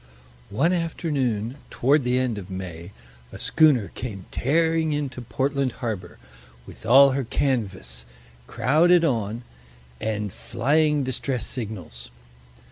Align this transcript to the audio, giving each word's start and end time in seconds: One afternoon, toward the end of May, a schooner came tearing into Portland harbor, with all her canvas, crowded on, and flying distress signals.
One 0.49 0.73
afternoon, 0.73 1.57
toward 1.69 2.03
the 2.03 2.17
end 2.17 2.39
of 2.39 2.49
May, 2.49 2.91
a 3.31 3.37
schooner 3.37 3.89
came 3.89 4.25
tearing 4.31 4.93
into 4.93 5.21
Portland 5.21 5.73
harbor, 5.73 6.17
with 6.65 6.87
all 6.87 7.11
her 7.11 7.23
canvas, 7.23 8.07
crowded 8.47 9.05
on, 9.05 9.43
and 9.99 10.33
flying 10.33 11.03
distress 11.03 11.45
signals. 11.45 12.09